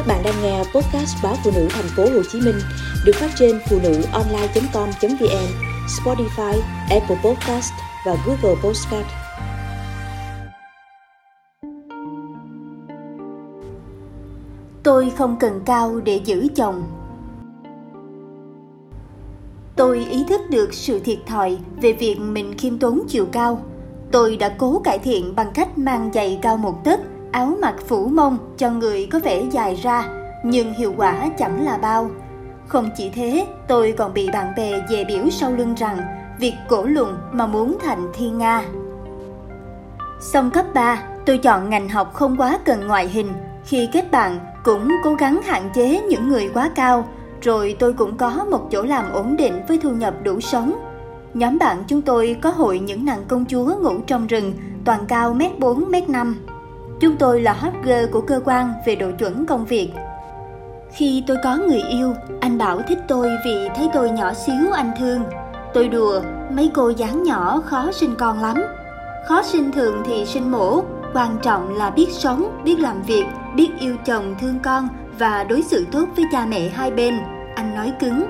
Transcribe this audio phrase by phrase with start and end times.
[0.00, 2.54] Các bạn đang nghe podcast báo phụ nữ thành phố Hồ Chí Minh
[3.04, 5.46] được phát trên phụ nữ online.com.vn,
[5.86, 7.72] Spotify, Apple Podcast
[8.06, 9.06] và Google Podcast.
[14.82, 16.82] Tôi không cần cao để giữ chồng.
[19.76, 23.62] Tôi ý thức được sự thiệt thòi về việc mình khiêm tốn chiều cao.
[24.12, 27.00] Tôi đã cố cải thiện bằng cách mang giày cao một tấc
[27.32, 30.08] áo mặc phủ mông cho người có vẻ dài ra,
[30.44, 32.10] nhưng hiệu quả chẳng là bao.
[32.66, 35.98] Không chỉ thế, tôi còn bị bạn bè dè biểu sau lưng rằng
[36.38, 38.62] việc cổ lùng mà muốn thành thiên nga.
[40.20, 43.32] Xong cấp 3, tôi chọn ngành học không quá cần ngoại hình.
[43.64, 47.08] Khi kết bạn, cũng cố gắng hạn chế những người quá cao,
[47.40, 50.72] rồi tôi cũng có một chỗ làm ổn định với thu nhập đủ sống.
[51.34, 54.52] Nhóm bạn chúng tôi có hội những nàng công chúa ngủ trong rừng,
[54.84, 56.36] toàn cao mét 4 mét 5.
[57.00, 59.90] Chúng tôi là hot girl của cơ quan về độ chuẩn công việc.
[60.90, 64.90] Khi tôi có người yêu, anh bảo thích tôi vì thấy tôi nhỏ xíu anh
[64.98, 65.22] thương.
[65.74, 68.56] Tôi đùa, mấy cô dáng nhỏ khó sinh con lắm.
[69.28, 70.82] Khó sinh thường thì sinh mổ,
[71.14, 73.24] quan trọng là biết sống, biết làm việc,
[73.56, 77.18] biết yêu chồng thương con và đối xử tốt với cha mẹ hai bên,
[77.54, 78.24] anh nói cứng.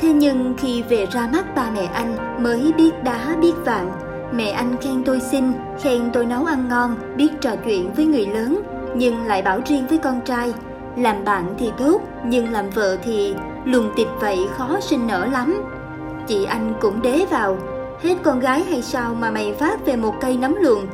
[0.00, 3.92] Thế nhưng khi về ra mắt ba mẹ anh mới biết đá biết vàng,
[4.32, 8.26] Mẹ anh khen tôi xinh, khen tôi nấu ăn ngon, biết trò chuyện với người
[8.26, 8.62] lớn,
[8.96, 10.52] nhưng lại bảo riêng với con trai.
[10.96, 15.62] Làm bạn thì tốt, nhưng làm vợ thì lùng tịt vậy khó sinh nở lắm.
[16.26, 17.56] Chị anh cũng đế vào,
[18.02, 20.86] hết con gái hay sao mà mày phát về một cây nấm luồng.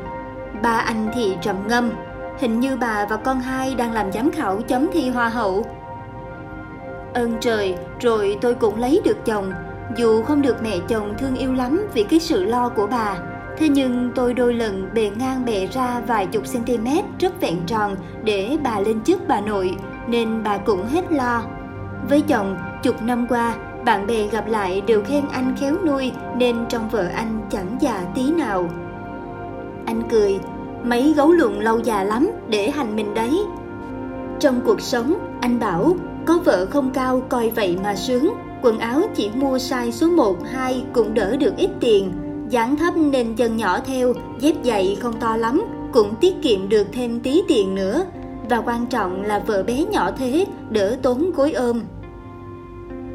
[0.63, 1.91] Ba anh thì trầm ngâm,
[2.39, 5.65] hình như bà và con hai đang làm giám khảo chấm thi hoa hậu.
[7.15, 9.53] Ơn trời, rồi tôi cũng lấy được chồng,
[9.97, 13.19] dù không được mẹ chồng thương yêu lắm vì cái sự lo của bà,
[13.59, 16.87] thế nhưng tôi đôi lần bề ngang bề ra vài chục cm
[17.19, 19.75] rất vẹn tròn để bà lên chức bà nội,
[20.09, 21.43] nên bà cũng hết lo.
[22.09, 26.57] Với chồng, chục năm qua, bạn bè gặp lại đều khen anh khéo nuôi nên
[26.69, 28.69] trong vợ anh chẳng già tí nào.
[29.87, 30.41] Anh cười,
[30.85, 33.41] mấy gấu luận lâu già lắm để hành mình đấy.
[34.41, 39.03] Trong cuộc sống, anh bảo, có vợ không cao coi vậy mà sướng, quần áo
[39.15, 42.13] chỉ mua size số 1, 2 cũng đỡ được ít tiền.
[42.49, 45.63] dáng thấp nên chân nhỏ theo, dép giày không to lắm,
[45.93, 48.05] cũng tiết kiệm được thêm tí tiền nữa.
[48.51, 51.81] Và quan trọng là vợ bé nhỏ thế, đỡ tốn gối ôm.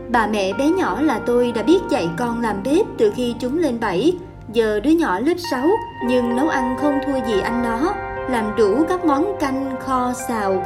[0.10, 3.58] Bà mẹ bé nhỏ là tôi đã biết dạy con làm bếp từ khi chúng
[3.58, 4.14] lên 7.
[4.54, 5.68] Giờ đứa nhỏ lớp 6
[6.08, 7.94] nhưng nấu ăn không thua gì anh nó,
[8.30, 10.64] làm đủ các món canh, kho, xào,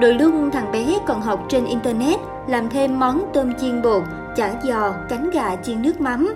[0.00, 4.02] Đôi lúc thằng bé còn học trên Internet làm thêm món tôm chiên bột,
[4.36, 6.34] chả giò, cánh gà chiên nước mắm.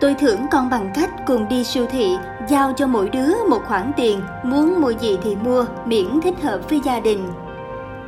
[0.00, 2.16] Tôi thưởng con bằng cách cùng đi siêu thị,
[2.48, 6.60] giao cho mỗi đứa một khoản tiền, muốn mua gì thì mua, miễn thích hợp
[6.70, 7.28] với gia đình.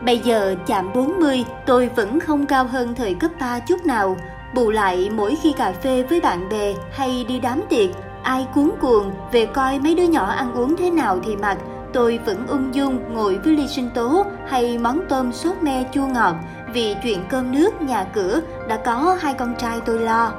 [0.05, 4.16] Bây giờ chạm 40, tôi vẫn không cao hơn thời cấp 3 chút nào.
[4.55, 7.91] Bù lại mỗi khi cà phê với bạn bè hay đi đám tiệc,
[8.22, 11.59] ai cuốn cuồng về coi mấy đứa nhỏ ăn uống thế nào thì mặc,
[11.96, 16.06] tôi vẫn ung dung ngồi với ly sinh tố hay món tôm sốt me chua
[16.06, 16.36] ngọt
[16.72, 20.32] vì chuyện cơm nước nhà cửa đã có hai con trai tôi lo.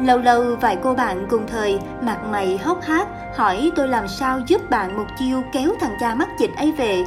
[0.00, 4.40] Lâu lâu vài cô bạn cùng thời mặt mày hốc hác hỏi tôi làm sao
[4.46, 7.04] giúp bạn một chiêu kéo thằng cha mắc dịch ấy về.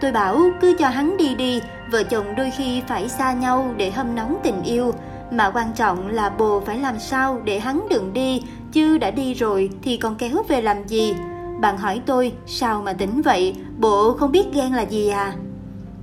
[0.00, 3.90] Tôi bảo cứ cho hắn đi đi, vợ chồng đôi khi phải xa nhau để
[3.90, 4.94] hâm nóng tình yêu.
[5.30, 9.34] Mà quan trọng là bồ phải làm sao để hắn đừng đi, chứ đã đi
[9.34, 11.14] rồi thì còn kéo về làm gì.
[11.60, 15.34] Bạn hỏi tôi, sao mà tính vậy, bộ không biết ghen là gì à?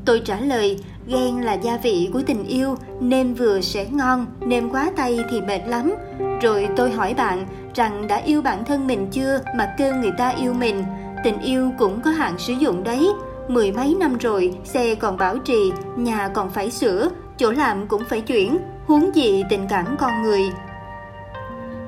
[0.06, 4.70] Tôi trả lời, ghen là gia vị của tình yêu, nêm vừa sẽ ngon, nêm
[4.70, 5.94] quá tay thì mệt lắm.
[6.42, 7.46] Rồi tôi hỏi bạn
[7.76, 10.84] rằng đã yêu bản thân mình chưa mà kêu người ta yêu mình.
[11.24, 13.10] Tình yêu cũng có hạn sử dụng đấy.
[13.48, 18.04] Mười mấy năm rồi, xe còn bảo trì, nhà còn phải sửa, chỗ làm cũng
[18.10, 20.50] phải chuyển, huống gì tình cảm con người.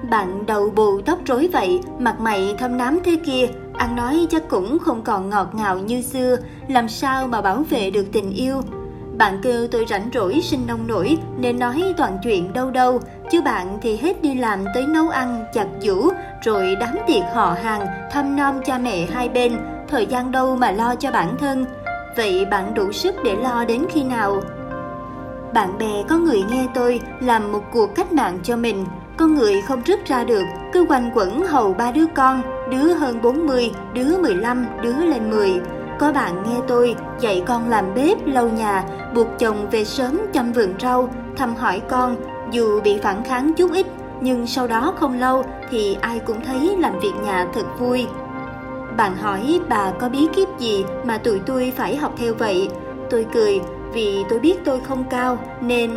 [0.03, 4.49] Bạn đầu bù tóc rối vậy, mặt mày thâm nám thế kia, ăn nói chắc
[4.49, 6.37] cũng không còn ngọt ngào như xưa,
[6.67, 8.61] làm sao mà bảo vệ được tình yêu.
[9.17, 12.99] Bạn kêu tôi rảnh rỗi sinh nông nổi nên nói toàn chuyện đâu đâu,
[13.31, 16.09] chứ bạn thì hết đi làm tới nấu ăn, chặt giũ,
[16.43, 19.57] rồi đám tiệc họ hàng, thăm nom cha mẹ hai bên,
[19.87, 21.65] thời gian đâu mà lo cho bản thân.
[22.17, 24.41] Vậy bạn đủ sức để lo đến khi nào?
[25.53, 28.85] Bạn bè có người nghe tôi làm một cuộc cách mạng cho mình,
[29.19, 30.43] con người không rứt ra được,
[30.73, 35.61] cứ quanh quẩn hầu ba đứa con, đứa hơn 40, đứa 15, đứa lên 10.
[35.99, 38.83] Có bạn nghe tôi dạy con làm bếp lau nhà,
[39.15, 42.15] buộc chồng về sớm chăm vườn rau, thăm hỏi con,
[42.51, 43.85] dù bị phản kháng chút ít,
[44.21, 48.07] nhưng sau đó không lâu thì ai cũng thấy làm việc nhà thật vui.
[48.97, 52.69] Bạn hỏi bà có bí kíp gì mà tụi tôi phải học theo vậy?
[53.09, 53.61] Tôi cười
[53.93, 55.91] vì tôi biết tôi không cao nên